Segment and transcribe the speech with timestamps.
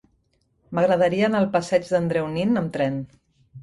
[0.77, 3.03] M'agradaria anar al passeig d'Andreu Nin amb tren.